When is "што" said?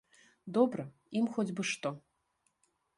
1.75-1.89